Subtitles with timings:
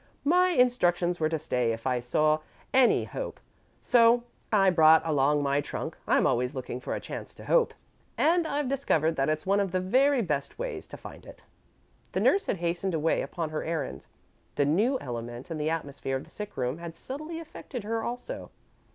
[0.25, 2.39] "My instructions were to stay if I saw
[2.73, 3.39] any hope,
[3.83, 5.95] so I brought along my trunk.
[6.07, 7.71] I'm always looking for a chance to hope,
[8.17, 11.43] and I've discovered that it's one of the very best ways to find it."
[12.13, 14.07] The nurse had hastened away upon her errand.
[14.55, 18.49] The new element in the atmosphere of the sick room had subtly affected her, also.